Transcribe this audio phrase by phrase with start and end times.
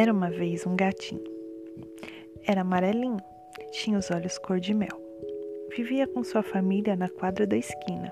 [0.00, 1.24] Era uma vez um gatinho.
[2.46, 3.16] Era amarelinho,
[3.72, 4.96] tinha os olhos cor de mel.
[5.76, 8.08] Vivia com sua família na quadra da esquina,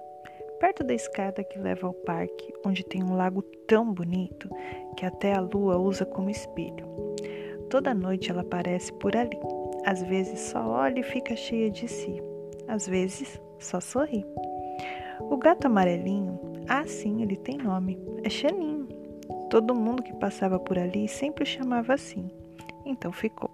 [0.58, 4.51] perto da escada que leva ao parque, onde tem um lago tão bonito
[4.97, 6.85] que até a lua usa como espelho.
[7.71, 9.39] Toda noite ela aparece por ali.
[9.84, 12.21] Às vezes só olha e fica cheia de si.
[12.66, 14.26] Às vezes só sorri.
[15.21, 16.37] O gato amarelinho,
[16.69, 18.76] ah sim, ele tem nome, é Xaninho.
[19.51, 22.29] Todo mundo que passava por ali sempre o chamava assim,
[22.85, 23.51] então ficou.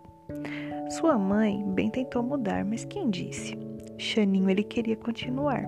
[0.88, 3.58] Sua mãe bem tentou mudar, mas quem disse?
[3.98, 5.64] Xaninho ele queria continuar.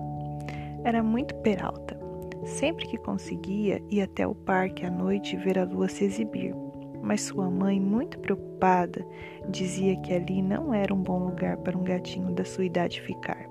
[0.83, 1.97] Era muito peralta.
[2.43, 6.53] Sempre que conseguia, ia até o parque à noite ver a lua se exibir.
[7.01, 9.05] Mas sua mãe, muito preocupada,
[9.49, 13.47] dizia que ali não era um bom lugar para um gatinho da sua idade ficar.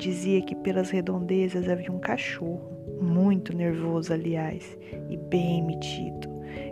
[0.00, 2.72] Dizia que pelas redondezas havia um cachorro,
[3.02, 4.78] muito nervoso, aliás,
[5.10, 6.26] e bem metido,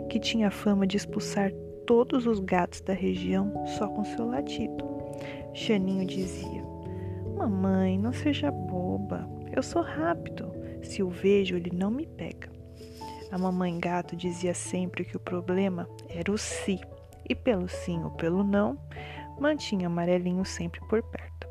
[0.09, 1.51] que tinha fama de expulsar
[1.85, 4.83] todos os gatos da região só com seu latido.
[5.53, 6.63] Xaninho dizia:
[7.37, 10.51] Mamãe, não seja boba, eu sou rápido.
[10.81, 12.49] Se o vejo, ele não me pega.
[13.31, 16.79] A mamãe gato dizia sempre que o problema era o si,
[17.29, 18.75] e pelo sim ou pelo não,
[19.39, 21.48] mantinha amarelinho sempre por perto.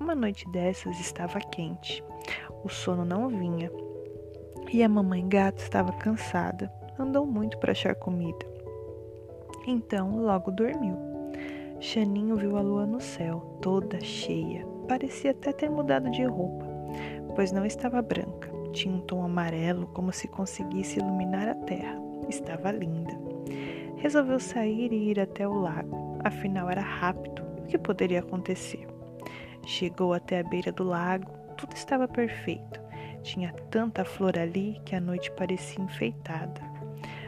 [0.00, 2.02] Uma noite dessas estava quente.
[2.64, 3.70] O sono não vinha
[4.72, 8.46] e a mamãe gato estava cansada, andou muito para achar comida.
[9.66, 10.96] Então logo dormiu.
[11.80, 14.66] Xaninho viu a lua no céu, toda cheia.
[14.86, 16.66] Parecia até ter mudado de roupa,
[17.34, 18.50] pois não estava branca.
[18.72, 21.98] Tinha um tom amarelo, como se conseguisse iluminar a terra.
[22.28, 23.12] Estava linda.
[23.96, 26.18] Resolveu sair e ir até o lago.
[26.22, 27.42] Afinal, era rápido.
[27.60, 28.86] O que poderia acontecer?
[29.68, 31.30] Chegou até a beira do lago.
[31.54, 32.80] Tudo estava perfeito.
[33.22, 36.62] Tinha tanta flor ali que a noite parecia enfeitada.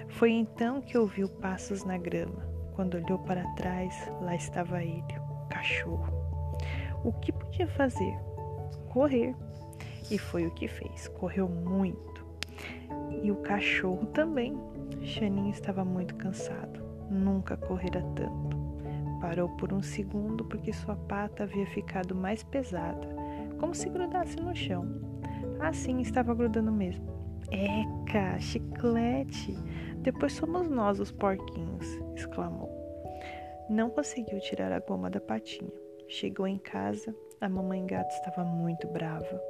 [0.08, 2.42] Foi então que ouviu passos na grama.
[2.74, 6.10] Quando olhou para trás, lá estava ele, o cachorro.
[7.04, 8.18] O que podia fazer?
[8.88, 9.36] Correr.
[10.10, 11.08] E foi o que fez.
[11.08, 12.26] Correu muito.
[13.22, 14.58] E o cachorro também.
[15.02, 16.80] Xaninho estava muito cansado.
[17.10, 18.59] Nunca correra tanto.
[19.20, 23.06] Parou por um segundo porque sua pata havia ficado mais pesada,
[23.58, 24.86] como se grudasse no chão.
[25.60, 27.06] Assim estava grudando mesmo.
[27.50, 29.54] Eca, chiclete!
[29.98, 31.86] Depois somos nós os porquinhos,
[32.16, 32.70] exclamou.
[33.68, 35.70] Não conseguiu tirar a goma da patinha.
[36.08, 39.40] Chegou em casa, a mamãe gato estava muito brava.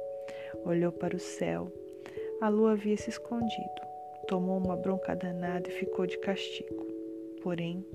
[0.65, 1.71] Olhou para o céu.
[2.41, 3.81] A lua havia se escondido.
[4.27, 7.00] Tomou uma bronca danada e ficou de castigo.
[7.41, 7.85] Porém,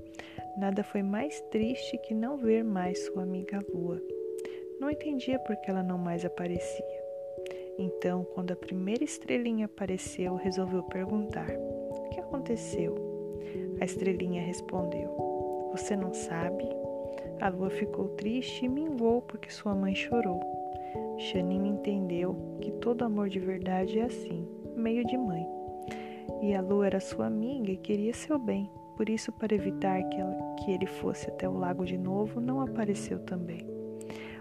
[0.57, 4.01] nada foi mais triste que não ver mais sua amiga lua.
[4.79, 7.03] Não entendia por que ela não mais aparecia.
[7.77, 12.95] Então, quando a primeira estrelinha apareceu, resolveu perguntar: O que aconteceu?
[13.79, 16.67] A estrelinha respondeu: Você não sabe?
[17.39, 20.41] A lua ficou triste e minguou porque sua mãe chorou.
[21.17, 25.47] Xaninho entendeu que todo amor de verdade é assim, meio de mãe.
[26.41, 30.19] E a lua era sua amiga e queria seu bem, por isso, para evitar que,
[30.19, 33.59] ela, que ele fosse até o lago de novo, não apareceu também.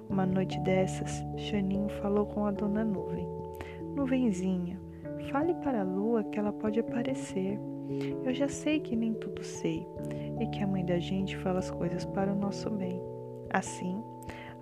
[0.09, 3.29] Uma noite dessas, Xaninho falou com a dona Nuvem.
[3.95, 4.81] Nuvenzinha,
[5.31, 7.61] fale para a lua que ela pode aparecer.
[8.25, 9.87] Eu já sei que nem tudo sei
[10.41, 12.99] e que a mãe da gente fala as coisas para o nosso bem.
[13.51, 14.03] Assim,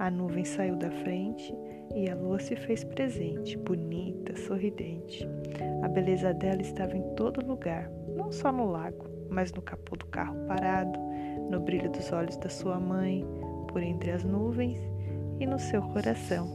[0.00, 1.54] a nuvem saiu da frente
[1.94, 5.28] e a lua se fez presente, bonita, sorridente.
[5.82, 10.06] A beleza dela estava em todo lugar, não só no lago, mas no capô do
[10.06, 10.98] carro parado,
[11.50, 13.26] no brilho dos olhos da sua mãe,
[13.68, 14.78] por entre as nuvens
[15.40, 16.46] e no seu coração.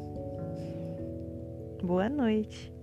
[1.83, 2.73] Boa noite.